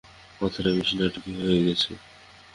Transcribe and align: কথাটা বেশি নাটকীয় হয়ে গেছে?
কথাটা 0.41 0.69
বেশি 0.77 0.93
নাটকীয় 0.99 1.37
হয়ে 1.41 1.65
গেছে? 1.67 1.91